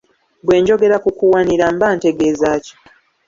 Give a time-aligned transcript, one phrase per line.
[0.45, 2.73] Bwe njogera ku kuwanira mba ntegeeza ki?